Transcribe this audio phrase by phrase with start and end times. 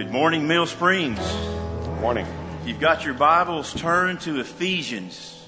[0.00, 1.18] Good morning, Mill Springs.
[1.18, 2.26] Good morning.
[2.62, 5.46] If you've got your Bibles, turn to Ephesians.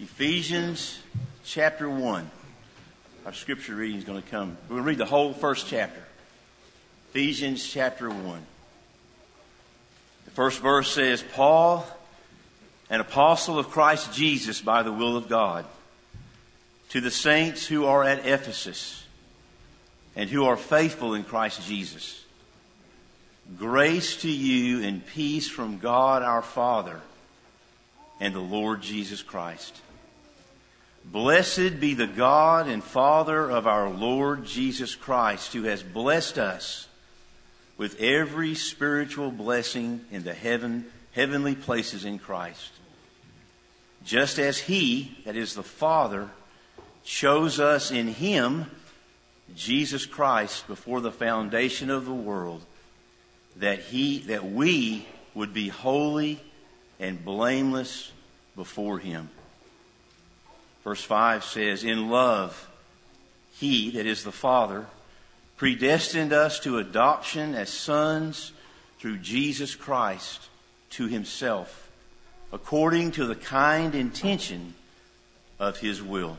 [0.00, 0.98] Ephesians
[1.44, 2.28] chapter 1.
[3.24, 4.56] Our scripture reading is going to come.
[4.64, 6.02] We're going to read the whole first chapter.
[7.10, 8.42] Ephesians chapter 1.
[10.24, 11.86] The first verse says, Paul,
[12.90, 15.64] an apostle of Christ Jesus by the will of God,
[16.88, 19.06] to the saints who are at Ephesus
[20.16, 22.21] and who are faithful in Christ Jesus.
[23.58, 27.00] Grace to you and peace from God our Father
[28.20, 29.80] and the Lord Jesus Christ.
[31.04, 36.86] Blessed be the God and Father of our Lord Jesus Christ, who has blessed us
[37.76, 42.70] with every spiritual blessing in the heaven, heavenly places in Christ.
[44.04, 46.30] Just as He, that is the Father,
[47.02, 48.70] chose us in Him,
[49.56, 52.62] Jesus Christ, before the foundation of the world,
[53.56, 56.40] that He, that we would be holy
[56.98, 58.12] and blameless
[58.56, 59.30] before Him.
[60.84, 62.68] Verse 5 says, In love,
[63.52, 64.86] He, that is the Father,
[65.56, 68.52] predestined us to adoption as sons
[68.98, 70.48] through Jesus Christ
[70.90, 71.90] to Himself,
[72.52, 74.74] according to the kind intention
[75.58, 76.36] of His will,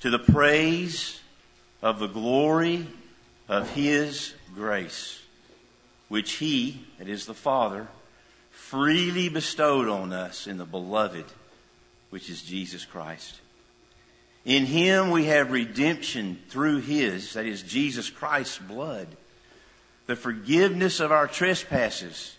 [0.00, 1.20] to the praise
[1.82, 2.86] of the glory
[3.48, 5.21] of His grace,
[6.12, 7.88] which He, that is the Father,
[8.50, 11.24] freely bestowed on us in the beloved
[12.10, 13.40] which is Jesus Christ.
[14.44, 19.08] In him we have redemption through his, that is Jesus Christ's blood,
[20.04, 22.36] the forgiveness of our trespasses,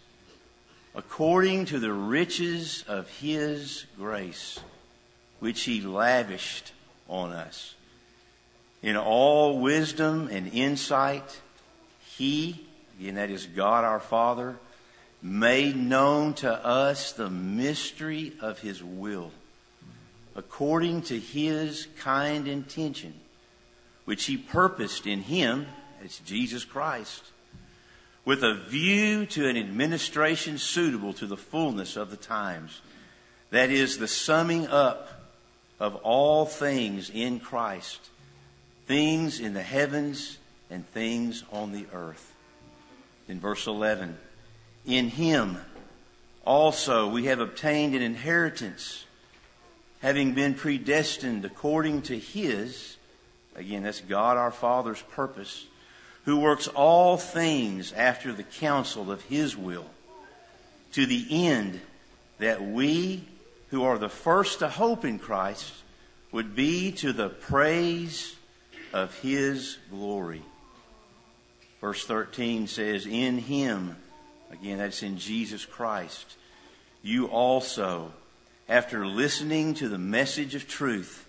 [0.94, 4.60] according to the riches of his grace,
[5.40, 6.74] which he lavished
[7.10, 7.74] on us.
[8.84, 11.42] In all wisdom and insight,
[12.06, 12.68] he,
[13.02, 14.58] and that is God our Father,
[15.22, 19.32] made known to us the mystery of his will
[20.36, 23.14] according to his kind intention,
[24.06, 25.68] which he purposed in him,
[26.04, 27.24] as Jesus Christ,
[28.26, 32.82] with a view to an administration suitable to the fullness of the times.
[33.52, 35.10] That is the summing up
[35.80, 38.10] of all things in Christ,
[38.88, 40.38] things in the heavens
[40.70, 42.33] and things on the earth.
[43.28, 44.18] In verse 11,
[44.86, 45.58] in him
[46.46, 49.06] also we have obtained an inheritance
[50.02, 52.98] having been predestined according to his,
[53.56, 55.66] again, that's God our Father's purpose,
[56.26, 59.86] who works all things after the counsel of his will,
[60.92, 61.80] to the end
[62.40, 63.24] that we
[63.70, 65.74] who are the first to hope in Christ
[66.34, 68.36] would be to the praise
[68.92, 70.44] of his glory.
[71.84, 73.98] Verse 13 says, In him,
[74.50, 76.38] again, that's in Jesus Christ,
[77.02, 78.14] you also
[78.70, 81.28] after listening to the message of truth,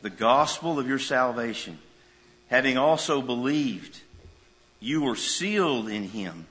[0.00, 1.78] the gospel of your salvation,
[2.48, 4.00] having also believed,
[4.80, 6.46] you were sealed in him,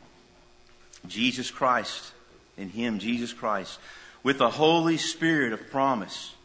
[1.08, 2.12] Jesus Christ,
[2.56, 3.80] in him, Jesus Christ,
[4.22, 6.36] with the Holy Spirit of promise,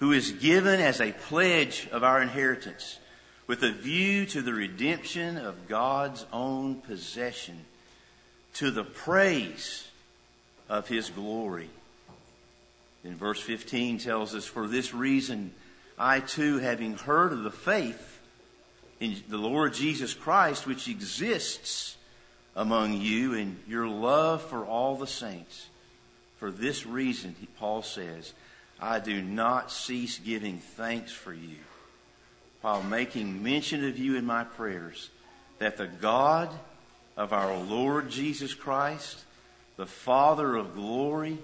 [0.00, 2.98] who is given as a pledge of our inheritance,
[3.46, 7.64] with a view to the redemption of God's own possession,
[8.54, 9.88] to the praise
[10.68, 11.70] of his glory.
[13.04, 15.52] In verse 15 tells us, For this reason,
[15.98, 18.20] I too, having heard of the faith
[18.98, 21.96] in the Lord Jesus Christ, which exists
[22.56, 25.66] among you and your love for all the saints,
[26.38, 28.32] for this reason, Paul says,
[28.80, 31.58] I do not cease giving thanks for you
[32.60, 35.10] while making mention of you in my prayers,
[35.58, 36.50] that the God
[37.16, 39.24] of our Lord Jesus Christ,
[39.76, 41.38] the Father of glory,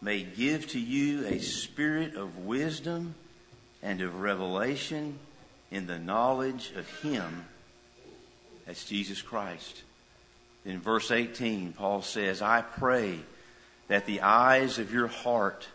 [0.00, 3.14] may give to you a spirit of wisdom
[3.82, 5.18] and of revelation
[5.70, 7.44] in the knowledge of Him.
[8.66, 9.82] That's Jesus Christ.
[10.64, 13.18] In verse 18, Paul says, I pray
[13.88, 15.66] that the eyes of your heart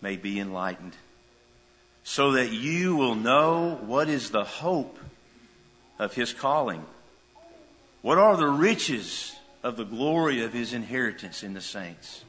[0.00, 0.96] may be enlightened,
[2.04, 4.98] so that you will know what is the hope
[5.98, 6.84] of His calling.
[8.02, 12.22] What are the riches of the glory of His inheritance in the saints?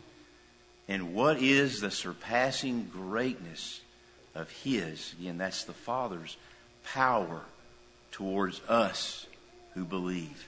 [0.87, 3.81] And what is the surpassing greatness
[4.33, 5.13] of His?
[5.19, 6.37] Again, that's the Father's
[6.85, 7.41] power
[8.11, 9.27] towards us
[9.73, 10.47] who believe.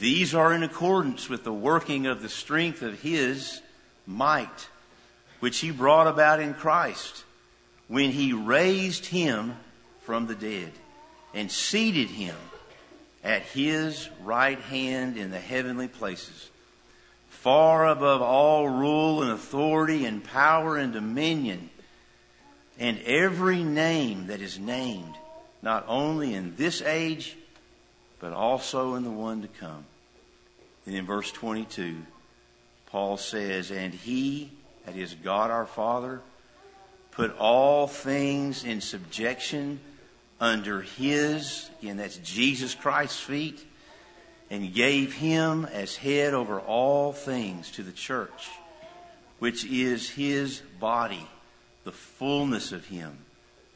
[0.00, 3.62] These are in accordance with the working of the strength of His
[4.06, 4.68] might,
[5.40, 7.24] which He brought about in Christ
[7.88, 9.56] when He raised Him
[10.02, 10.72] from the dead
[11.34, 12.36] and seated Him
[13.24, 16.50] at his right hand in the heavenly places,
[17.28, 21.70] far above all rule and authority and power and dominion,
[22.78, 25.14] and every name that is named,
[25.60, 27.36] not only in this age,
[28.18, 29.84] but also in the one to come.
[30.86, 31.96] And in verse 22,
[32.86, 34.50] Paul says, And he,
[34.84, 36.20] that is God our Father,
[37.12, 39.80] put all things in subjection
[40.40, 43.64] under his, again, that's Jesus Christ's feet,
[44.50, 48.50] and gave him as head over all things to the church,
[49.38, 51.26] which is his body,
[51.84, 53.16] the fullness of him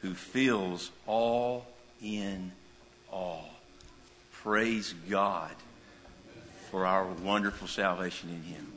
[0.01, 1.65] who fills all
[2.01, 2.51] in
[3.11, 3.49] all.
[4.43, 5.51] Praise God
[6.69, 8.71] for our wonderful salvation in him.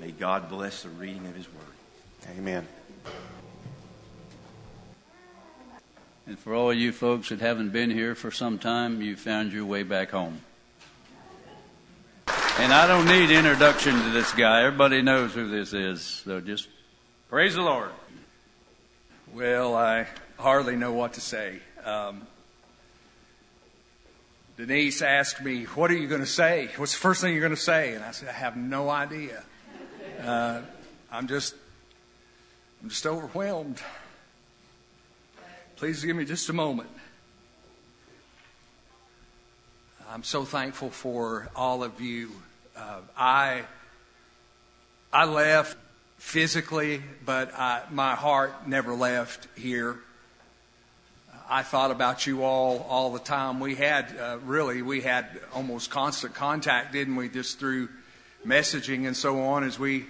[0.00, 2.36] May God bless the reading of his word.
[2.36, 2.66] Amen.
[6.26, 9.64] And for all you folks that haven't been here for some time, you found your
[9.64, 10.40] way back home.
[12.58, 14.62] And I don't need introduction to this guy.
[14.62, 16.02] Everybody knows who this is.
[16.02, 16.68] So just
[17.28, 17.90] praise the Lord.
[19.34, 20.06] Well, I
[20.38, 21.60] hardly know what to say.
[21.84, 22.26] Um,
[24.56, 26.68] Denise asked me, What are you going to say?
[26.76, 27.94] What's the first thing you're going to say?
[27.94, 29.42] And I said, I have no idea.
[30.22, 30.60] Uh,
[31.10, 31.54] I'm just,
[32.82, 33.82] I'm just overwhelmed.
[35.82, 36.88] Please give me just a moment.
[40.08, 42.30] I'm so thankful for all of you.
[42.76, 43.62] Uh, I
[45.12, 45.76] I left
[46.18, 49.98] physically, but I, my heart never left here.
[51.50, 53.58] I thought about you all all the time.
[53.58, 57.28] We had uh, really we had almost constant contact, didn't we?
[57.28, 57.88] Just through
[58.46, 59.64] messaging and so on.
[59.64, 60.06] As we,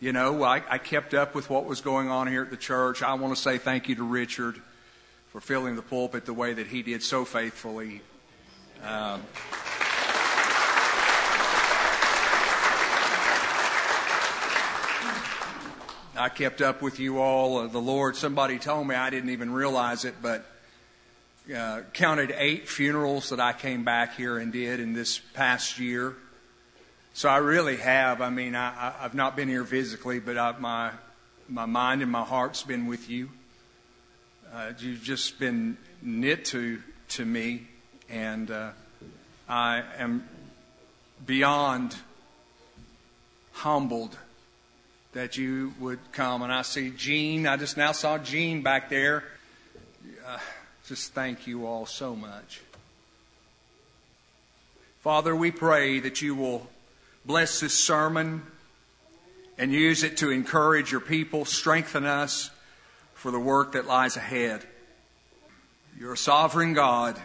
[0.00, 3.02] you know, I, I kept up with what was going on here at the church.
[3.02, 4.62] I want to say thank you to Richard
[5.30, 8.02] for filling the pulpit the way that he did so faithfully.
[8.82, 9.22] Um,
[16.16, 17.58] I kept up with you all.
[17.58, 20.44] Uh, the Lord, somebody told me, I didn't even realize it, but
[21.54, 26.14] uh, counted eight funerals that I came back here and did in this past year.
[27.14, 28.20] So I really have.
[28.20, 30.90] I mean, I, have not been here physically, but I, my
[31.48, 33.30] my mind and my heart's been with you.
[34.52, 37.68] Uh, you've just been knit to to me,
[38.08, 38.70] and uh,
[39.48, 40.28] I am
[41.24, 41.94] beyond
[43.52, 44.18] humbled
[45.12, 46.42] that you would come.
[46.42, 47.46] And I see Jean.
[47.46, 49.22] I just now saw Jean back there.
[50.26, 50.38] Uh,
[50.84, 52.60] just thank you all so much.
[54.98, 56.68] Father, we pray that you will
[57.24, 58.42] bless this sermon
[59.56, 62.50] and use it to encourage your people, strengthen us
[63.20, 64.64] for the work that lies ahead.
[65.98, 67.20] You're a sovereign God.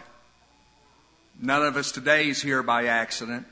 [1.40, 3.46] None of us today is here by accident.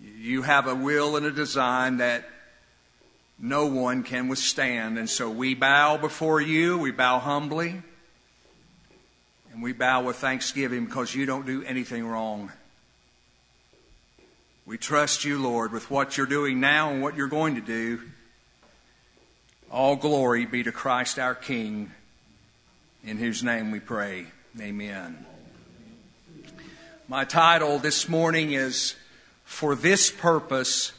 [0.00, 2.26] You have a will and a design that
[3.38, 4.96] no one can withstand.
[4.96, 7.82] And so we bow before you, we bow humbly,
[9.52, 12.50] and we bow with thanksgiving because you don't do anything wrong.
[14.64, 18.00] We trust you, Lord, with what you're doing now and what you're going to do.
[19.70, 21.90] All glory be to Christ our King,
[23.04, 24.24] in whose name we pray.
[24.58, 25.26] Amen.
[27.06, 28.94] My title this morning is
[29.44, 30.92] For This Purpose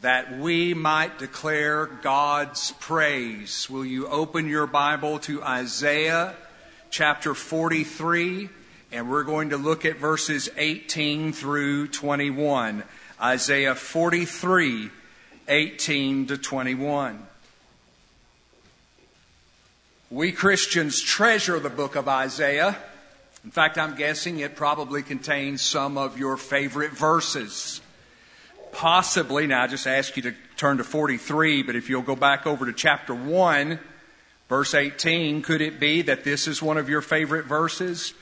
[0.00, 3.68] That We Might Declare God's Praise.
[3.68, 6.34] Will you open your Bible to Isaiah
[6.88, 8.48] chapter 43?
[8.92, 12.82] And we're going to look at verses 18 through 21.
[13.20, 14.88] Isaiah 43,
[15.48, 17.26] 18 to 21.
[20.16, 22.74] We Christians treasure the book of Isaiah.
[23.44, 27.82] In fact, I'm guessing it probably contains some of your favorite verses.
[28.72, 32.46] Possibly, now I just ask you to turn to 43, but if you'll go back
[32.46, 33.78] over to chapter 1,
[34.48, 38.14] verse 18, could it be that this is one of your favorite verses?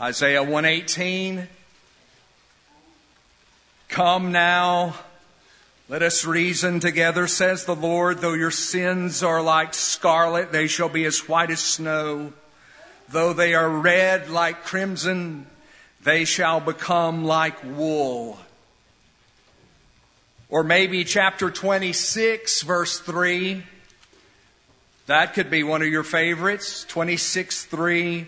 [0.00, 1.48] Isaiah 118.
[3.88, 4.94] Come now,
[5.88, 8.18] let us reason together, says the Lord.
[8.18, 12.32] Though your sins are like scarlet, they shall be as white as snow.
[13.08, 15.46] Though they are red like crimson,
[16.02, 18.36] they shall become like wool.
[20.48, 23.62] Or maybe chapter 26, verse 3.
[25.06, 26.84] That could be one of your favorites.
[26.88, 28.26] 26, 3.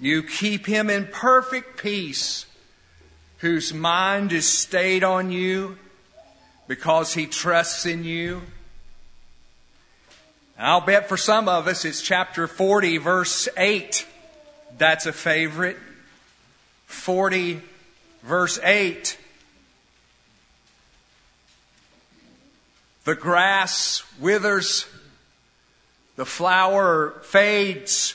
[0.00, 2.46] You keep him in perfect peace
[3.44, 5.76] whose mind is stayed on you
[6.66, 8.40] because he trusts in you.
[10.58, 14.06] I'll bet for some of us it's chapter 40, verse 8.
[14.78, 15.76] That's a favorite.
[16.86, 17.60] 40,
[18.22, 19.18] verse 8.
[23.04, 24.86] The grass withers,
[26.16, 28.14] the flower fades,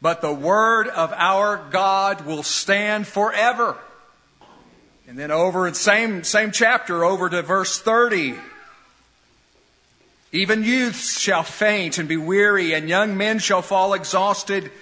[0.00, 3.76] but the word of our God will stand forever.
[5.06, 8.36] And then over in same same chapter over to verse 30.
[10.32, 14.72] Even youths shall faint and be weary and young men shall fall exhausted,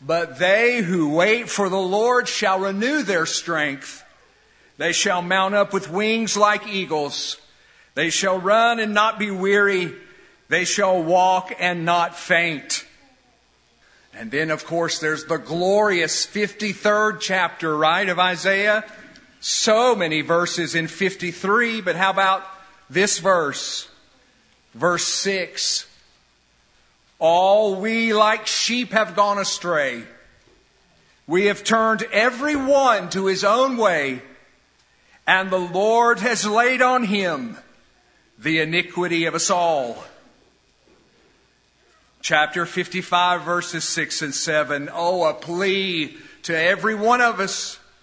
[0.00, 4.04] but they who wait for the Lord shall renew their strength.
[4.76, 7.36] They shall mount up with wings like eagles.
[7.94, 9.94] They shall run and not be weary.
[10.48, 12.84] They shall walk and not faint.
[14.12, 18.84] And then, of course, there's the glorious 53rd chapter, right, of Isaiah.
[19.40, 22.46] So many verses in 53, but how about
[22.90, 23.88] this verse?
[24.74, 25.86] Verse 6.
[27.18, 30.04] All we like sheep have gone astray.
[31.26, 34.22] We have turned every one to his own way,
[35.26, 37.56] and the Lord has laid on him
[38.38, 40.04] the iniquity of us all.
[42.22, 44.90] Chapter 55, verses 6 and 7.
[44.92, 47.78] Oh, a plea to every one of us.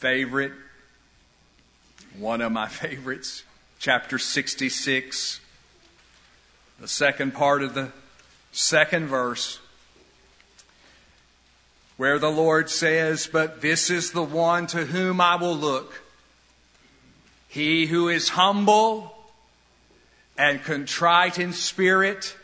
[0.00, 0.52] favorite,
[2.18, 3.42] one of my favorites,
[3.78, 5.40] chapter 66,
[6.80, 7.92] the second part of the
[8.50, 9.60] second verse,
[11.98, 16.00] where the Lord says, But this is the one to whom I will look.
[17.48, 19.14] He who is humble
[20.38, 22.34] and contrite in spirit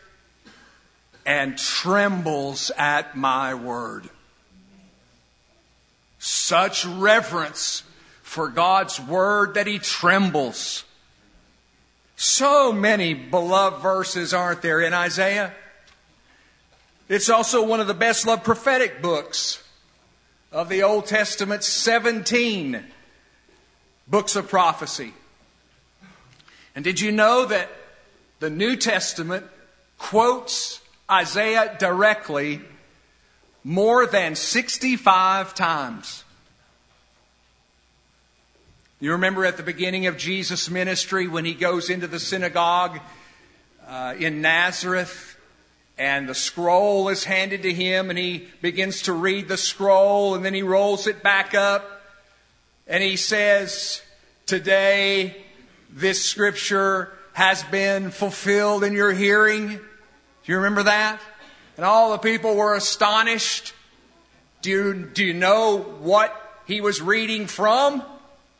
[1.24, 4.10] and trembles at my word.
[6.26, 7.84] Such reverence
[8.20, 10.82] for God's word that he trembles.
[12.16, 15.54] So many beloved verses aren't there in Isaiah?
[17.08, 19.62] It's also one of the best loved prophetic books
[20.50, 22.82] of the Old Testament, 17
[24.08, 25.14] books of prophecy.
[26.74, 27.70] And did you know that
[28.40, 29.46] the New Testament
[29.96, 32.62] quotes Isaiah directly
[33.66, 36.22] more than 65 times.
[39.00, 43.00] You remember at the beginning of Jesus' ministry when he goes into the synagogue
[43.88, 45.36] uh, in Nazareth
[45.98, 50.44] and the scroll is handed to him and he begins to read the scroll and
[50.44, 52.02] then he rolls it back up
[52.86, 54.00] and he says,
[54.46, 55.44] Today
[55.90, 59.70] this scripture has been fulfilled in your hearing.
[59.70, 59.80] Do
[60.44, 61.20] you remember that?
[61.76, 63.74] And all the people were astonished.
[64.62, 66.34] Do you, do you know what
[66.66, 68.02] he was reading from?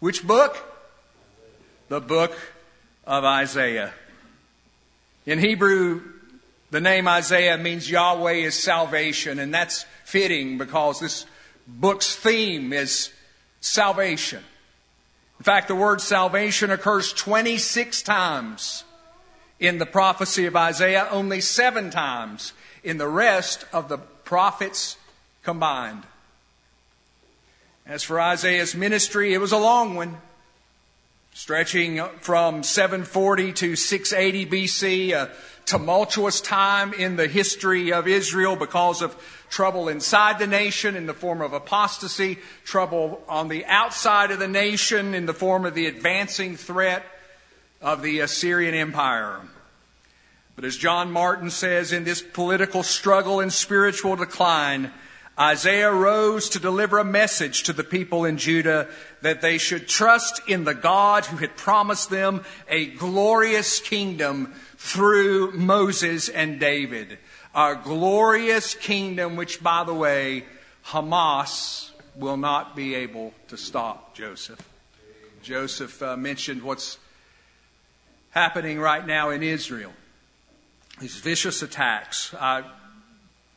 [0.01, 0.57] Which book?
[1.89, 2.37] The book
[3.07, 3.93] of Isaiah.
[5.25, 6.03] In Hebrew,
[6.71, 11.27] the name Isaiah means Yahweh is salvation, and that's fitting because this
[11.67, 13.13] book's theme is
[13.61, 14.43] salvation.
[15.39, 18.85] In fact, the word salvation occurs 26 times
[19.59, 22.53] in the prophecy of Isaiah, only seven times
[22.87, 24.97] in the rest of the prophets
[25.43, 26.05] combined.
[27.85, 30.19] As for Isaiah's ministry, it was a long one,
[31.35, 35.33] stretching from 740 to 680 BC, a
[35.65, 39.17] tumultuous time in the history of Israel because of
[39.51, 44.47] trouble inside the nation in the form of apostasy, trouble on the outside of the
[44.47, 47.05] nation in the form of the advancing threat
[47.83, 49.41] of the Assyrian Empire.
[50.57, 54.91] But as John Martin says, in this political struggle and spiritual decline,
[55.39, 58.89] Isaiah rose to deliver a message to the people in Judah
[59.21, 65.53] that they should trust in the God who had promised them a glorious kingdom through
[65.53, 67.19] Moses and David
[67.57, 70.45] a glorious kingdom, which, by the way,
[70.85, 74.61] Hamas will not be able to stop, Joseph.
[75.43, 76.99] Joseph uh, mentioned what's
[78.31, 79.93] happening right now in Israel.
[80.99, 82.33] These vicious attacks.
[82.33, 82.65] I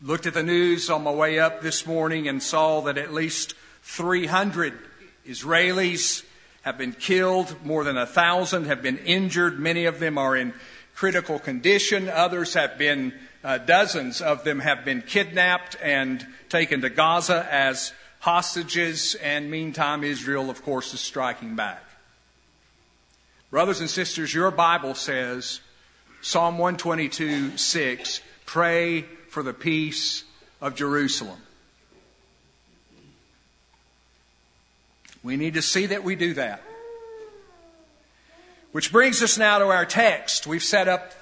[0.01, 3.53] looked at the news on my way up this morning and saw that at least
[3.83, 4.77] 300
[5.25, 6.25] Israelis
[6.63, 10.53] have been killed, more than a thousand have been injured, many of them are in
[10.93, 16.89] critical condition, others have been, uh, dozens of them have been kidnapped and taken to
[16.89, 21.85] Gaza as hostages, and meantime, Israel, of course, is striking back.
[23.49, 25.61] Brothers and sisters, your Bible says,
[26.21, 30.23] Psalm 122 6, pray for the peace
[30.61, 31.39] of Jerusalem.
[35.23, 36.61] We need to see that we do that.
[38.71, 40.45] Which brings us now to our text.
[40.45, 41.13] We've set up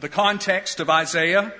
[0.00, 1.52] the context of Isaiah.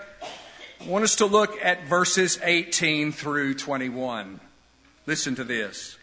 [0.80, 4.40] I want us to look at verses 18 through 21.
[5.06, 5.96] Listen to this.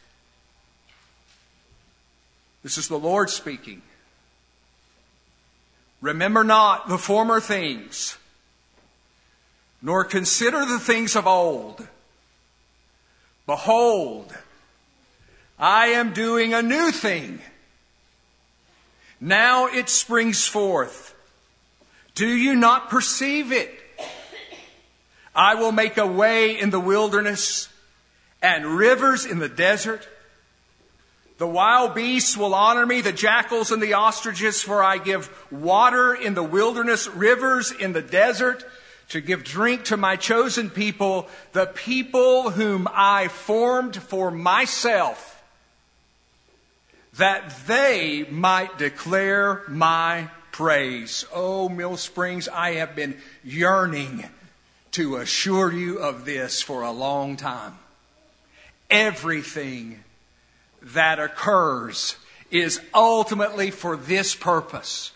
[2.63, 3.81] This is the Lord speaking.
[6.03, 8.17] Remember not the former things,
[9.81, 11.87] nor consider the things of old.
[13.45, 14.35] Behold,
[15.57, 17.39] I am doing a new thing.
[19.21, 21.15] Now it springs forth.
[22.15, 23.73] Do you not perceive it?
[25.33, 27.69] I will make a way in the wilderness
[28.41, 30.05] and rivers in the desert.
[31.43, 36.13] The wild beasts will honor me, the jackals and the ostriches, for I give water
[36.13, 38.63] in the wilderness, rivers in the desert,
[39.09, 45.43] to give drink to my chosen people, the people whom I formed for myself
[47.17, 51.25] that they might declare my praise.
[51.33, 54.29] Oh, Mill Springs, I have been yearning
[54.91, 57.77] to assure you of this for a long time.
[58.89, 60.02] Everything
[60.83, 62.15] that occurs
[62.51, 65.11] is ultimately for this purpose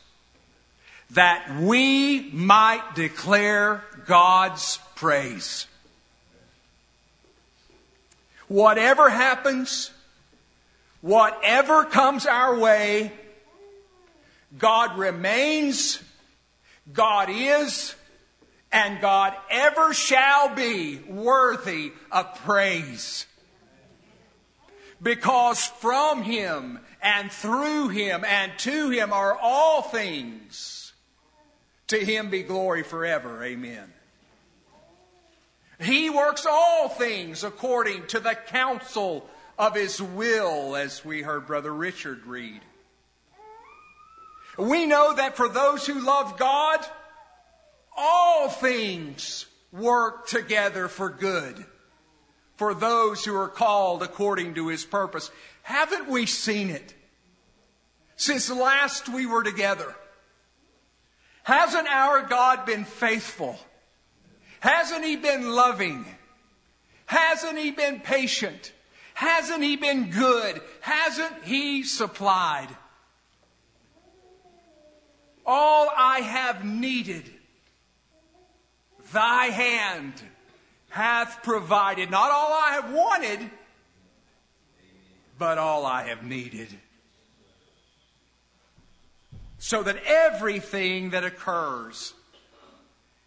[1.12, 5.68] that we might declare God's praise.
[8.48, 9.92] Whatever happens,
[11.02, 13.12] Whatever comes our way,
[14.58, 16.02] God remains,
[16.92, 17.94] God is,
[18.72, 23.27] and God ever shall be worthy of praise.
[25.02, 30.94] Because from Him and through Him and to Him are all things.
[31.88, 33.44] To Him be glory forever.
[33.44, 33.94] Amen.
[35.80, 39.30] He works all things according to the counsel
[39.60, 42.62] of his will, as we heard Brother Richard read.
[44.58, 46.80] We know that for those who love God,
[47.96, 51.64] all things work together for good
[52.58, 55.32] for those who are called according to his purpose.
[55.64, 56.94] Haven't we seen it
[58.16, 59.96] since last we were together?
[61.44, 63.58] Hasn't our God been faithful?
[64.60, 66.06] Hasn't he been loving?
[67.06, 68.74] Hasn't he been patient?
[69.18, 70.62] Hasn't He been good?
[70.80, 72.68] Hasn't He supplied?
[75.44, 77.28] All I have needed,
[79.12, 80.14] Thy hand
[80.98, 82.10] hath provided.
[82.12, 83.52] Not all I have wanted,
[85.38, 86.70] but all I have needed.
[89.60, 92.14] So that everything that occurs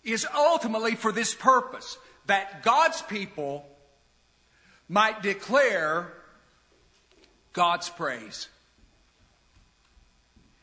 [0.03, 3.67] is ultimately for this purpose that God's people
[4.89, 6.13] might declare
[7.53, 8.49] God's praise.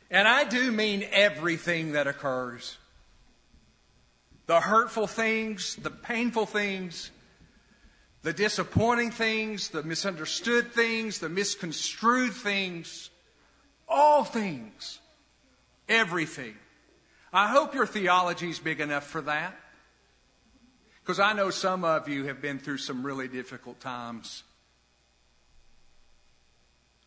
[0.09, 2.77] And I do mean everything that occurs
[4.47, 7.11] the hurtful things, the painful things,
[8.23, 13.09] the disappointing things, the misunderstood things, the misconstrued things,
[13.87, 14.99] all things,
[15.87, 16.55] everything.
[17.31, 19.57] I hope your theology is big enough for that.
[21.01, 24.43] Because I know some of you have been through some really difficult times.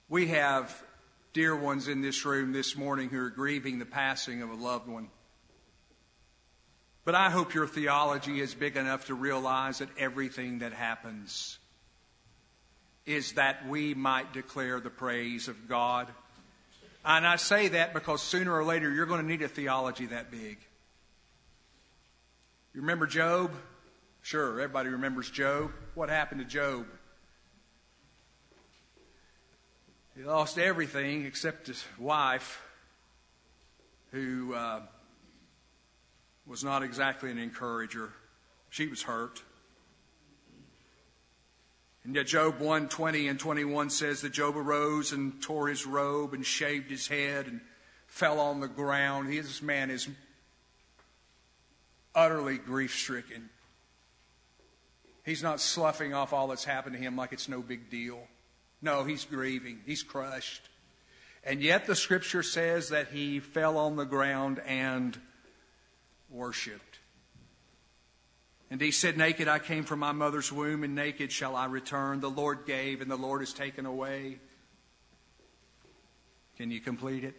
[0.08, 0.82] We have
[1.32, 4.88] dear ones in this room this morning who are grieving the passing of a loved
[4.88, 5.08] one.
[7.04, 11.58] But I hope your theology is big enough to realize that everything that happens
[13.06, 16.08] is that we might declare the praise of God.
[17.04, 20.30] And I say that because sooner or later you're going to need a theology that
[20.30, 20.58] big.
[22.74, 23.52] You remember Job?
[24.22, 25.72] Sure, everybody remembers Job.
[25.94, 26.86] What happened to Job?
[30.16, 32.62] He lost everything except his wife,
[34.12, 34.82] who uh,
[36.50, 38.10] was not exactly an encourager.
[38.70, 39.40] She was hurt.
[42.02, 46.34] And yet Job 1 20 and 21 says that Job arose and tore his robe
[46.34, 47.60] and shaved his head and
[48.08, 49.32] fell on the ground.
[49.32, 50.08] This man is
[52.16, 53.48] utterly grief stricken.
[55.24, 58.18] He's not sloughing off all that's happened to him like it's no big deal.
[58.82, 59.82] No, he's grieving.
[59.86, 60.62] He's crushed.
[61.44, 65.16] And yet the scripture says that he fell on the ground and
[66.30, 66.98] worshiped.
[68.70, 72.20] And he said, Naked I came from my mother's womb, and naked shall I return.
[72.20, 74.38] The Lord gave, and the Lord has taken away.
[76.56, 77.34] Can you complete it?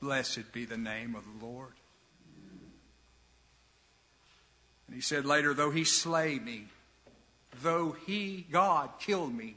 [0.00, 1.74] Blessed be the name of the Lord.
[4.88, 6.64] And he said later, Though he slay me,
[7.62, 9.54] though he, God, kill me,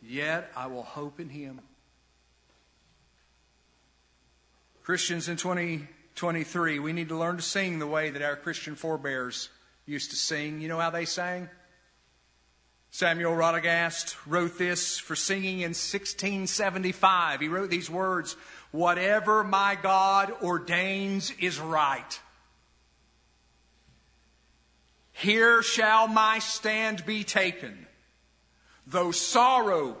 [0.00, 1.60] yet I will hope in him.
[4.86, 9.48] Christians in 2023, we need to learn to sing the way that our Christian forebears
[9.84, 10.60] used to sing.
[10.60, 11.48] You know how they sang?
[12.92, 17.40] Samuel Rodigast wrote this for singing in 1675.
[17.40, 18.36] He wrote these words
[18.70, 22.20] Whatever my God ordains is right.
[25.14, 27.88] Here shall my stand be taken.
[28.86, 29.96] Though sorrow,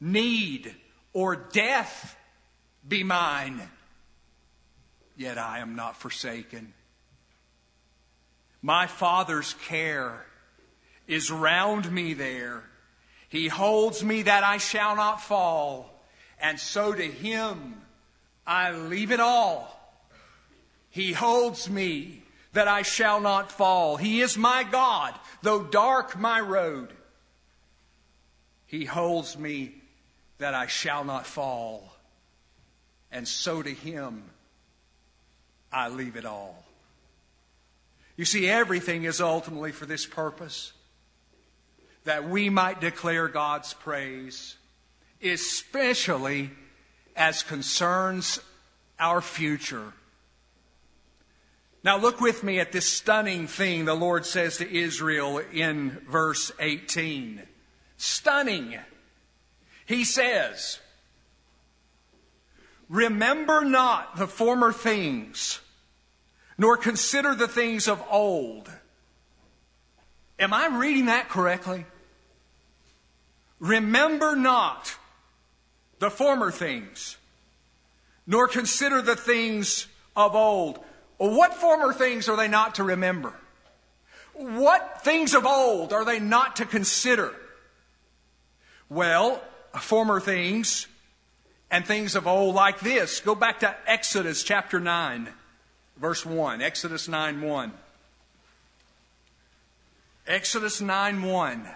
[0.00, 0.74] need,
[1.12, 2.16] or death
[2.88, 3.60] be mine,
[5.22, 6.74] yet I am not forsaken.
[8.60, 10.26] My Father's care
[11.06, 12.64] is round me there.
[13.28, 16.04] He holds me that I shall not fall,
[16.40, 17.80] and so to Him
[18.46, 19.78] I leave it all.
[20.90, 23.96] He holds me that I shall not fall.
[23.96, 26.92] He is my God, though dark my road.
[28.66, 29.74] He holds me
[30.38, 31.94] that I shall not fall.
[33.10, 34.24] And so to him
[35.72, 36.64] I leave it all.
[38.16, 40.72] You see, everything is ultimately for this purpose
[42.04, 44.56] that we might declare God's praise,
[45.22, 46.50] especially
[47.16, 48.40] as concerns
[48.98, 49.92] our future.
[51.84, 56.52] Now look with me at this stunning thing the Lord says to Israel in verse
[56.60, 57.42] 18.
[57.96, 58.78] Stunning.
[59.86, 60.78] He says,
[62.92, 65.60] Remember not the former things,
[66.58, 68.70] nor consider the things of old.
[70.38, 71.86] Am I reading that correctly?
[73.60, 74.94] Remember not
[76.00, 77.16] the former things,
[78.26, 80.78] nor consider the things of old.
[81.16, 83.32] What former things are they not to remember?
[84.34, 87.34] What things of old are they not to consider?
[88.90, 89.40] Well,
[89.80, 90.88] former things
[91.72, 93.20] and things of old like this.
[93.20, 95.30] Go back to Exodus chapter 9,
[95.96, 96.60] verse 1.
[96.60, 97.72] Exodus 9 1.
[100.28, 101.68] Exodus 9 1.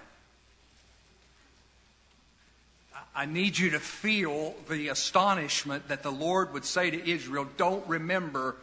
[3.19, 7.87] I need you to feel the astonishment that the Lord would say to Israel, Don't
[7.89, 8.57] remember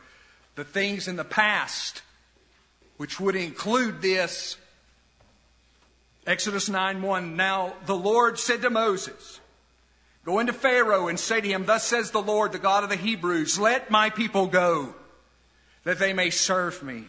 [0.54, 2.04] the things in the past,
[2.98, 4.58] which would include this.
[6.28, 7.36] Exodus 9 1.
[7.36, 9.40] Now the Lord said to Moses,
[10.26, 12.96] Go into Pharaoh and say to him, Thus says the Lord, the God of the
[12.96, 14.96] Hebrews, let my people go,
[15.84, 17.06] that they may serve me.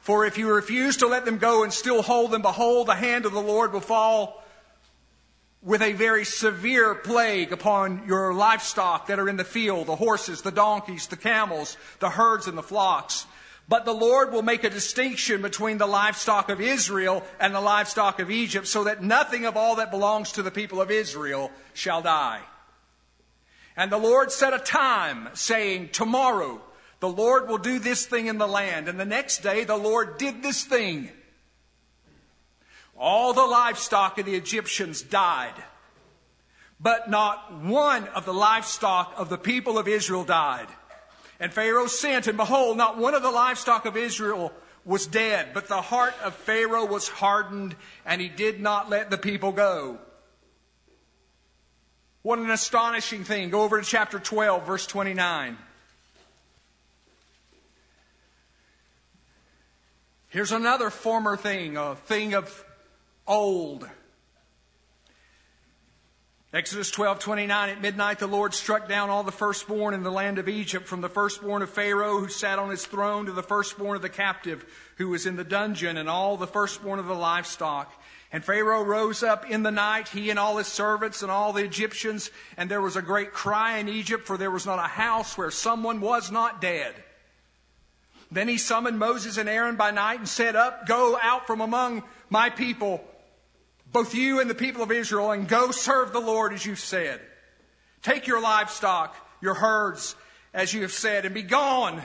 [0.00, 3.26] For if you refuse to let them go and still hold them, behold, the hand
[3.26, 4.42] of the Lord will fall
[5.62, 10.40] with a very severe plague upon your livestock that are in the field the horses,
[10.42, 13.26] the donkeys, the camels, the herds, and the flocks.
[13.68, 18.18] But the Lord will make a distinction between the livestock of Israel and the livestock
[18.18, 22.00] of Egypt, so that nothing of all that belongs to the people of Israel shall
[22.00, 22.40] die.
[23.76, 26.62] And the Lord set a time, saying, Tomorrow
[27.00, 28.88] the Lord will do this thing in the land.
[28.88, 31.10] And the next day the Lord did this thing.
[32.98, 35.54] All the livestock of the Egyptians died,
[36.80, 40.68] but not one of the livestock of the people of Israel died.
[41.40, 44.52] And Pharaoh sent, and behold, not one of the livestock of Israel
[44.84, 49.18] was dead, but the heart of Pharaoh was hardened, and he did not let the
[49.18, 49.98] people go.
[52.22, 53.50] What an astonishing thing.
[53.50, 55.56] Go over to chapter 12, verse 29.
[60.30, 62.64] Here's another former thing, a thing of
[63.26, 63.88] old.
[66.50, 70.38] Exodus 12, 29, at midnight the Lord struck down all the firstborn in the land
[70.38, 73.96] of Egypt, from the firstborn of Pharaoh who sat on his throne to the firstborn
[73.96, 74.64] of the captive
[74.96, 77.92] who was in the dungeon, and all the firstborn of the livestock.
[78.32, 81.64] And Pharaoh rose up in the night, he and all his servants and all the
[81.64, 85.36] Egyptians, and there was a great cry in Egypt, for there was not a house
[85.36, 86.94] where someone was not dead.
[88.30, 92.04] Then he summoned Moses and Aaron by night and said, Up, go out from among
[92.30, 93.04] my people,
[93.92, 97.20] both you and the people of Israel, and go serve the Lord as you've said.
[98.02, 100.14] Take your livestock, your herds,
[100.52, 102.02] as you have said, and be gone,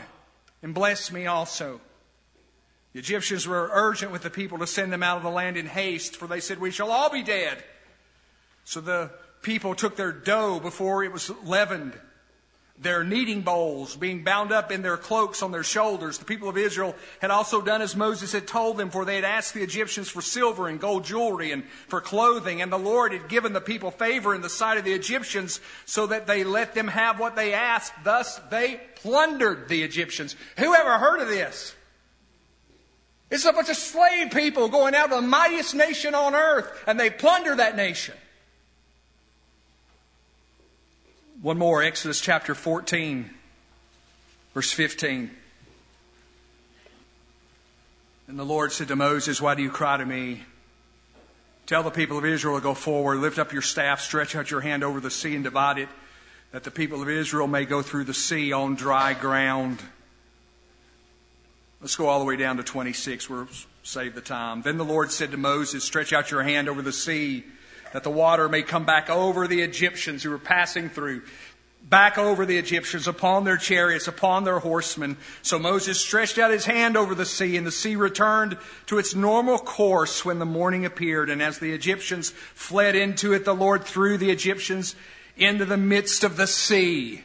[0.62, 1.82] and bless me also.
[2.94, 5.66] The Egyptians were urgent with the people to send them out of the land in
[5.66, 7.64] haste, for they said, We shall all be dead.
[8.66, 12.00] So the people took their dough before it was leavened
[12.78, 16.18] their kneading bowls being bound up in their cloaks on their shoulders.
[16.18, 19.24] The people of Israel had also done as Moses had told them, for they had
[19.24, 23.30] asked the Egyptians for silver and gold jewelry and for clothing, and the Lord had
[23.30, 26.88] given the people favor in the sight of the Egyptians, so that they let them
[26.88, 27.94] have what they asked.
[28.04, 30.36] Thus they plundered the Egyptians.
[30.58, 31.76] Who ever heard of this?
[33.30, 37.00] It's a bunch of slave people going out to the mightiest nation on earth, and
[37.00, 38.16] they plunder that nation.
[41.44, 43.30] One more, Exodus chapter 14,
[44.54, 45.30] verse 15.
[48.30, 50.44] And the Lord said to Moses, Why do you cry to me?
[51.66, 54.62] Tell the people of Israel to go forward, lift up your staff, stretch out your
[54.62, 55.90] hand over the sea and divide it,
[56.54, 59.82] that the people of Israel may go through the sea on dry ground.
[61.82, 63.30] Let's go all the way down to 26.
[63.30, 63.50] We'll
[63.84, 64.62] save the time.
[64.62, 67.44] Then the Lord said to Moses, Stretch out your hand over the sea
[67.94, 71.22] that the water may come back over the Egyptians who were passing through,
[71.88, 75.16] back over the Egyptians upon their chariots, upon their horsemen.
[75.44, 79.14] So Moses stretched out his hand over the sea, and the sea returned to its
[79.14, 81.30] normal course when the morning appeared.
[81.30, 84.96] And as the Egyptians fled into it, the Lord threw the Egyptians
[85.38, 87.24] into the midst of the sea.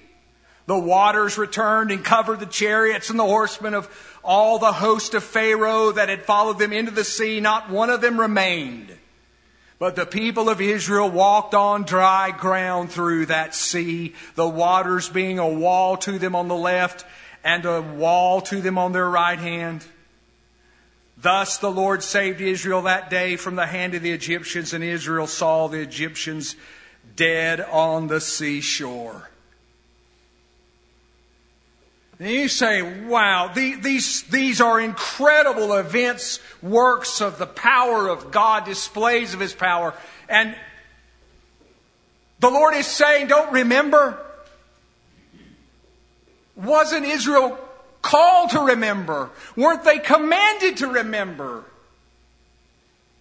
[0.67, 3.89] The waters returned and covered the chariots and the horsemen of
[4.23, 7.41] all the host of Pharaoh that had followed them into the sea.
[7.41, 8.98] Not one of them remained.
[9.79, 15.39] But the people of Israel walked on dry ground through that sea, the waters being
[15.39, 17.05] a wall to them on the left
[17.45, 19.85] and a wall to them on their right hand.
[21.17, 25.27] Thus the Lord saved Israel that day from the hand of the Egyptians, and Israel
[25.27, 26.57] saw the Egyptians
[27.17, 29.31] dead on the seashore.
[32.19, 38.65] And you say, wow, these, these are incredible events, works of the power of God,
[38.65, 39.95] displays of His power.
[40.29, 40.57] And
[42.41, 44.19] the Lord is saying, don't remember.
[46.57, 47.57] Wasn't Israel
[48.03, 49.31] called to remember?
[49.55, 51.65] Weren't they commanded to remember?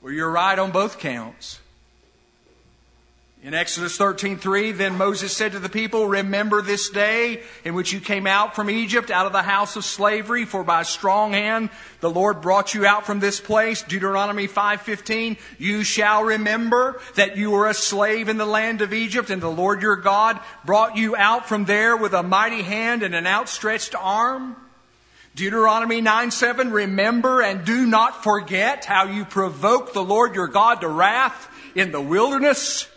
[0.02, 1.60] Well, you're right on both counts.
[3.48, 8.02] In Exodus 13:3, then Moses said to the people, "Remember this day in which you
[8.02, 11.70] came out from Egypt, out of the house of slavery, for by strong hand
[12.02, 17.52] the Lord brought you out from this place." Deuteronomy 5:15, "You shall remember that you
[17.52, 21.16] were a slave in the land of Egypt, and the Lord your God brought you
[21.16, 24.58] out from there with a mighty hand and an outstretched arm."
[25.36, 30.82] Deuteronomy 9 7, remember and do not forget how you provoked the Lord your God
[30.82, 32.88] to wrath in the wilderness.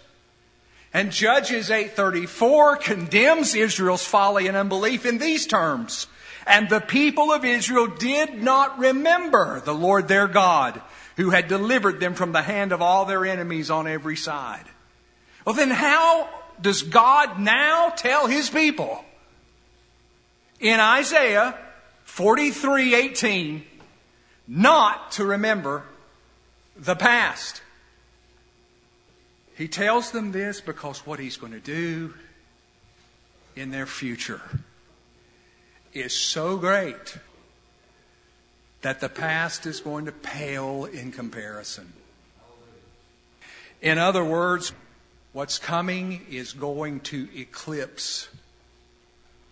[0.93, 6.09] And Judges 8:34 condemns Israel's folly and unbelief in these terms.
[6.47, 10.81] And the people of Israel did not remember the Lord their God,
[11.17, 14.65] who had delivered them from the hand of all their enemies on every side.
[15.45, 16.29] Well, then how
[16.61, 19.05] does God now tell his people
[20.59, 21.57] in Isaiah
[22.05, 23.65] 43:18
[24.49, 25.85] not to remember
[26.77, 27.63] the past?
[29.61, 32.15] He tells them this because what he's going to do
[33.55, 34.41] in their future
[35.93, 37.19] is so great
[38.81, 41.93] that the past is going to pale in comparison.
[43.83, 44.73] In other words,
[45.35, 48.31] what's coming is going to eclipse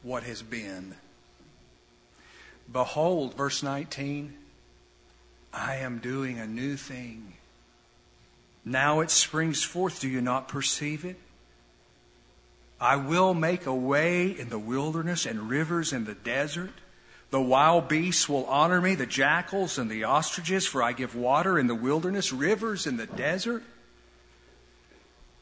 [0.02, 0.94] what has been.
[2.72, 4.32] Behold, verse 19,
[5.52, 7.34] I am doing a new thing.
[8.68, 10.00] Now it springs forth.
[10.00, 11.16] Do you not perceive it?
[12.78, 16.72] I will make a way in the wilderness and rivers in the desert.
[17.30, 21.58] The wild beasts will honor me, the jackals and the ostriches, for I give water
[21.58, 23.62] in the wilderness, rivers in the desert,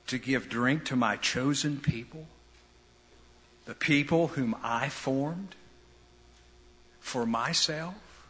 [0.07, 2.27] to give drink to my chosen people,
[3.65, 5.57] the people whom I formed
[7.01, 8.29] for myself,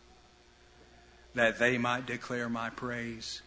[1.34, 3.42] that they might declare my praise.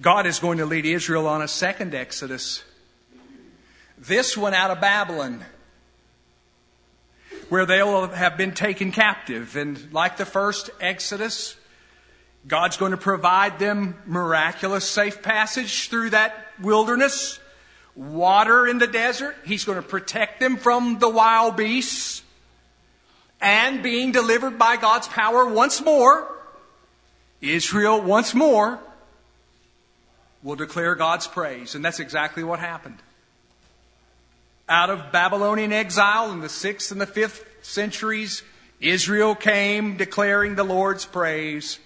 [0.00, 2.64] God is going to lead Israel on a second exodus.
[3.98, 5.44] This one out of Babylon,
[7.50, 9.56] where they'll have been taken captive.
[9.56, 11.54] And like the first exodus,
[12.48, 17.38] God's going to provide them miraculous safe passage through that wilderness,
[17.94, 19.36] water in the desert.
[19.44, 22.22] He's going to protect them from the wild beasts.
[23.42, 26.26] and being delivered by God's power once more,
[27.40, 28.78] Israel once more
[30.42, 31.74] will declare God's praise.
[31.74, 32.98] And that's exactly what happened.
[34.68, 38.42] Out of Babylonian exile in the 6th and the 5th centuries,
[38.80, 41.78] Israel came declaring the Lord's praise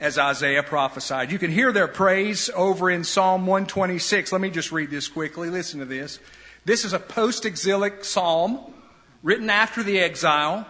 [0.00, 1.30] as Isaiah prophesied.
[1.30, 4.32] You can hear their praise over in Psalm 126.
[4.32, 5.50] Let me just read this quickly.
[5.50, 6.18] Listen to this.
[6.64, 8.60] This is a post exilic psalm
[9.22, 10.66] written after the exile.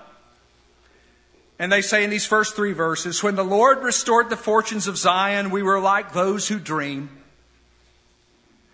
[1.60, 4.96] And they say in these first three verses When the Lord restored the fortunes of
[4.96, 7.10] Zion, we were like those who dream.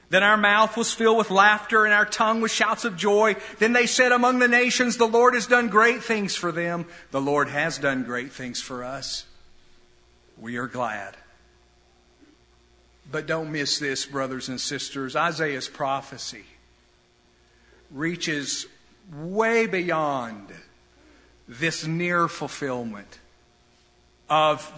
[0.08, 3.34] Then our mouth was filled with laughter and our tongue with shouts of joy.
[3.58, 6.86] Then they said among the nations, The Lord has done great things for them.
[7.10, 9.26] The Lord has done great things for us.
[10.38, 11.16] We are glad.
[13.10, 15.16] But don't miss this, brothers and sisters.
[15.16, 16.44] Isaiah's prophecy
[17.90, 18.66] reaches
[19.12, 20.52] way beyond
[21.48, 23.18] this near fulfillment
[24.28, 24.72] of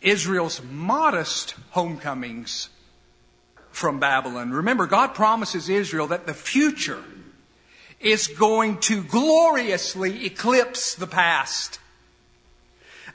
[0.00, 2.68] Israel's modest homecomings
[3.70, 4.50] from Babylon.
[4.50, 7.02] Remember, God promises Israel that the future
[8.00, 11.78] is going to gloriously eclipse the past.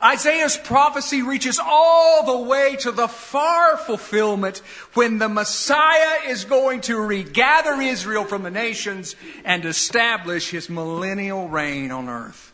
[0.03, 4.59] Isaiah's prophecy reaches all the way to the far fulfillment
[4.93, 11.47] when the Messiah is going to regather Israel from the nations and establish his millennial
[11.47, 12.53] reign on earth.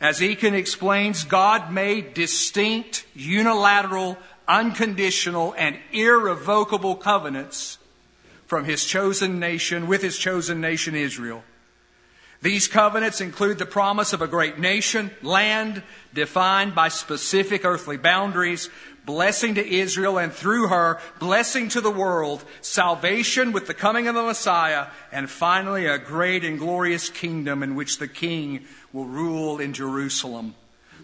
[0.00, 7.78] As Ekin explains, God made distinct, unilateral, unconditional, and irrevocable covenants
[8.46, 11.42] from his chosen nation, with his chosen nation Israel.
[12.42, 18.68] These covenants include the promise of a great nation, land defined by specific earthly boundaries,
[19.06, 24.14] blessing to Israel and through her, blessing to the world, salvation with the coming of
[24.14, 29.58] the Messiah, and finally a great and glorious kingdom in which the king will rule
[29.58, 30.54] in Jerusalem.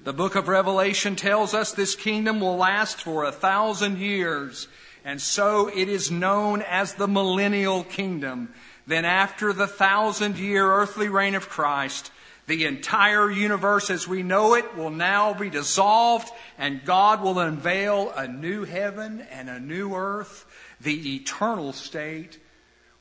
[0.04, 4.66] The book of Revelation tells us this kingdom will last for a thousand years,
[5.04, 8.52] and so it is known as the millennial kingdom
[8.86, 12.10] then after the thousand year earthly reign of Christ,
[12.46, 18.10] the entire universe as we know it will now be dissolved, and God will unveil
[18.10, 20.44] a new heaven and a new earth,
[20.80, 22.38] the eternal state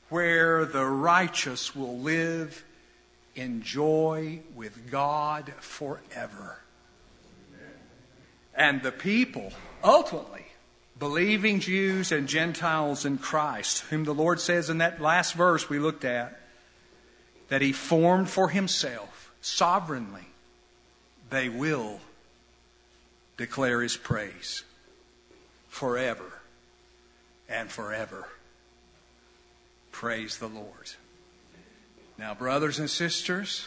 [0.08, 2.64] where the righteous will live
[3.34, 6.58] in joy with God forever.
[8.54, 10.41] And the people, ultimately,
[11.02, 15.80] believing Jews and Gentiles in Christ, whom the Lord says in that last verse we
[15.80, 16.40] looked at,
[17.48, 20.28] that He formed for Himself sovereignly,
[21.28, 21.98] they will
[23.36, 24.62] declare His praise
[25.68, 26.40] forever
[27.48, 28.28] and forever.
[29.90, 30.92] Praise the Lord.
[32.16, 33.66] Now, brothers and sisters,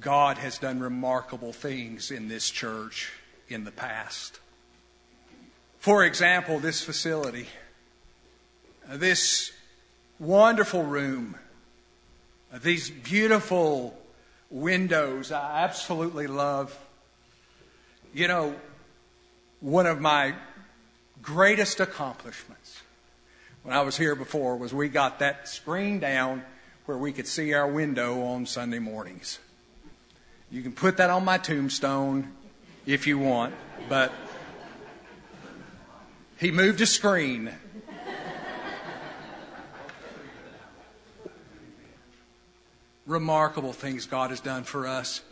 [0.00, 3.12] God has done remarkable things in this church
[3.48, 4.40] in the past.
[5.86, 7.46] For example, this facility,
[8.90, 9.52] uh, this
[10.18, 11.36] wonderful room,
[12.52, 13.96] uh, these beautiful
[14.50, 16.76] windows, I absolutely love.
[18.12, 18.56] You know,
[19.60, 20.34] one of my
[21.22, 22.80] greatest accomplishments
[23.62, 26.42] when I was here before was we got that screen down
[26.86, 29.38] where we could see our window on Sunday mornings.
[30.50, 32.32] You can put that on my tombstone
[32.86, 33.54] if you want,
[33.88, 34.10] but
[36.38, 37.52] he moved a screen.
[43.06, 45.22] Remarkable things God has done for us.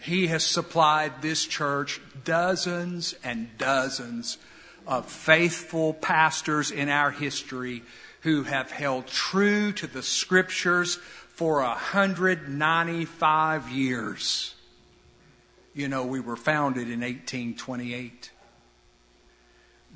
[0.00, 4.38] He has supplied this church dozens and dozens
[4.86, 7.82] of faithful pastors in our history
[8.22, 10.96] who have held true to the scriptures
[11.34, 14.54] for 195 years.
[15.74, 18.30] You know, we were founded in 1828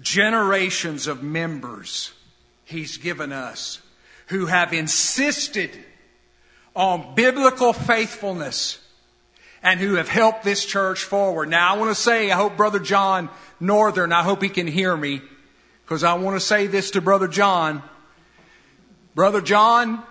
[0.01, 2.13] generations of members
[2.71, 3.81] He's given us
[4.29, 5.71] who have insisted
[6.77, 8.79] on biblical faithfulness
[9.61, 11.49] and who have helped this church forward.
[11.49, 14.97] Now, I want to say, I hope Brother John Northern, I hope he can hear
[14.97, 15.21] me
[15.85, 17.83] because I want to say this to Brother John.
[19.17, 20.05] Brother John,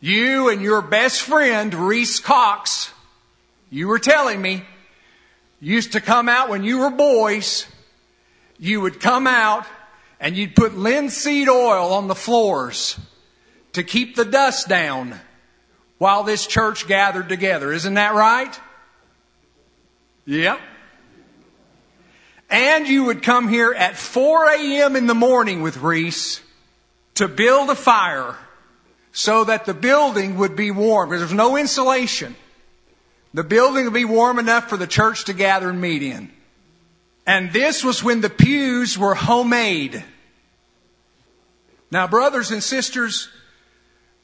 [0.00, 2.90] you and your best friend, Reese Cox,
[3.70, 4.64] you were telling me,
[5.60, 7.66] used to come out when you were boys
[8.58, 9.66] you would come out
[10.20, 12.98] and you'd put linseed oil on the floors
[13.72, 15.18] to keep the dust down
[15.98, 17.72] while this church gathered together.
[17.72, 18.58] Isn't that right?
[20.24, 20.60] Yep.
[22.48, 24.96] And you would come here at 4 a.m.
[24.96, 26.40] in the morning with Reese
[27.14, 28.36] to build a fire
[29.12, 32.36] so that the building would be warm because there's no insulation.
[33.34, 36.30] The building would be warm enough for the church to gather and meet in.
[37.26, 40.04] And this was when the pews were homemade.
[41.90, 43.28] Now, brothers and sisters,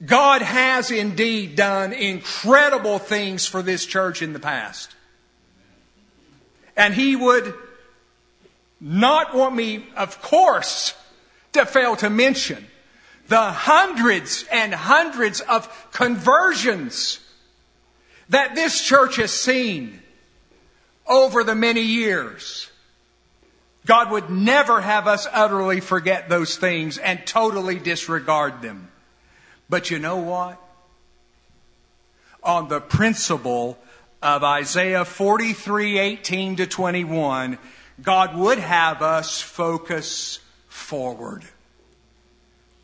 [0.04, 4.94] God has indeed done incredible things for this church in the past.
[6.76, 7.54] And He would
[8.80, 10.94] not want me, of course,
[11.52, 12.66] to fail to mention
[13.28, 17.20] the hundreds and hundreds of conversions
[18.28, 20.00] that this church has seen
[21.06, 22.71] over the many years.
[23.84, 28.90] God would never have us utterly forget those things and totally disregard them.
[29.68, 30.60] But you know what?
[32.44, 33.78] On the principle
[34.22, 37.58] of Isaiah 43, 18 to 21,
[38.00, 41.44] God would have us focus forward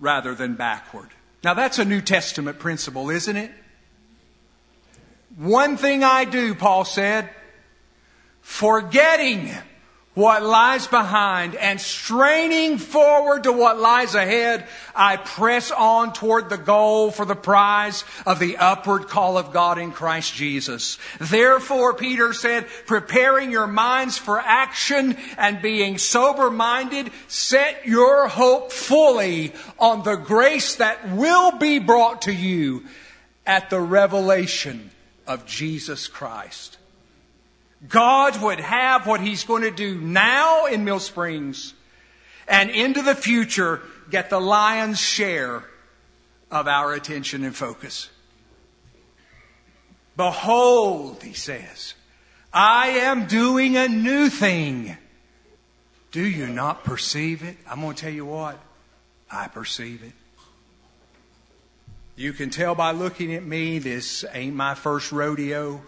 [0.00, 1.08] rather than backward.
[1.44, 3.52] Now that's a New Testament principle, isn't it?
[5.36, 7.30] One thing I do, Paul said,
[8.40, 9.52] forgetting
[10.18, 16.58] what lies behind and straining forward to what lies ahead, I press on toward the
[16.58, 20.98] goal for the prize of the upward call of God in Christ Jesus.
[21.20, 28.72] Therefore, Peter said, preparing your minds for action and being sober minded, set your hope
[28.72, 32.82] fully on the grace that will be brought to you
[33.46, 34.90] at the revelation
[35.28, 36.77] of Jesus Christ.
[37.86, 41.74] God would have what He's going to do now in Mill Springs
[42.48, 45.64] and into the future get the lion's share
[46.50, 48.08] of our attention and focus.
[50.16, 51.94] Behold, He says,
[52.52, 54.96] I am doing a new thing.
[56.10, 57.58] Do you not perceive it?
[57.70, 58.58] I'm going to tell you what,
[59.30, 60.12] I perceive it.
[62.16, 65.82] You can tell by looking at me, this ain't my first rodeo.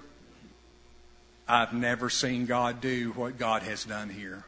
[1.51, 4.45] I've never seen God do what God has done here.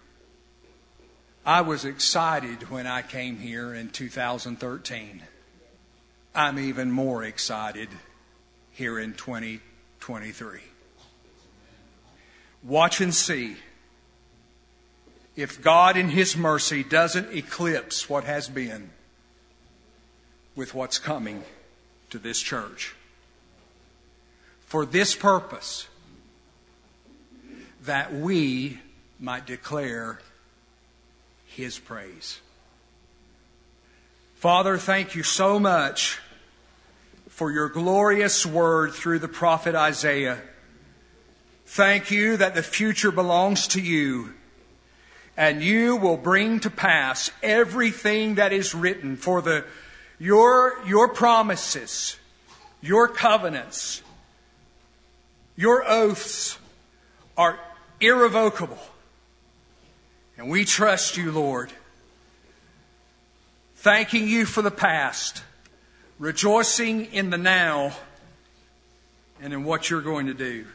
[1.45, 5.21] I was excited when I came here in 2013.
[6.33, 7.89] I'm even more excited
[8.71, 10.61] here in 2023.
[12.63, 13.57] Watch and see
[15.35, 18.91] if God in His mercy doesn't eclipse what has been
[20.55, 21.43] with what's coming
[22.11, 22.95] to this church.
[24.61, 25.89] For this purpose,
[27.83, 28.79] that we
[29.19, 30.21] might declare
[31.47, 32.41] his praise.
[34.37, 36.21] Father, thank you so much
[37.29, 40.39] for your glorious word through the prophet Isaiah.
[41.67, 44.35] Thank you that the future belongs to you
[45.37, 49.65] and you will bring to pass everything that is written for the
[50.19, 52.17] your your promises,
[52.81, 54.03] your covenants,
[55.57, 56.59] your oaths
[57.37, 57.59] are
[58.03, 58.79] irrevocable.
[60.37, 61.73] And we trust you, Lord.
[63.77, 65.43] Thanking you for the past,
[66.19, 67.93] rejoicing in the now,
[69.41, 70.67] and in what you're going to do.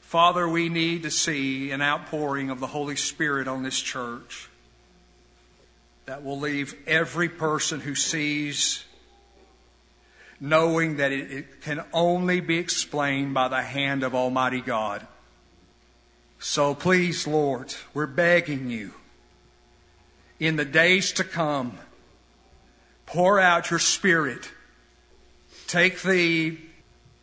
[0.00, 4.48] Father, we need to see an outpouring of the Holy Spirit on this church
[6.06, 8.84] that will leave every person who sees
[10.40, 15.06] knowing that it, it, can only be explained by the hand of Almighty God.
[16.38, 18.94] So please, Lord, we're begging you
[20.38, 21.78] in the days to come,
[23.06, 24.50] pour out your Spirit.
[25.66, 26.56] Take the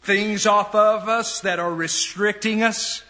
[0.02, 3.04] things off of us that are restricting us.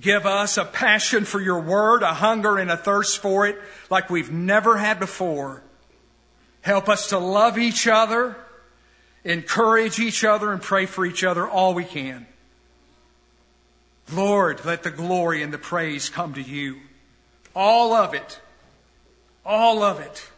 [0.00, 3.58] Give us a passion for your word, a hunger and a thirst for it
[3.90, 5.62] like we've never had before.
[6.62, 8.36] Help us to love each other,
[9.24, 12.26] encourage each other, and pray for each other all we can.
[14.12, 16.80] Lord, let the glory and the praise come to you.
[17.54, 18.40] All of it.
[19.44, 20.30] All of it.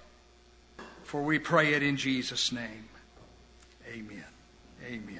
[1.05, 2.89] For we pray it in Jesus' name.
[3.89, 4.25] Amen.
[4.85, 5.16] Amen.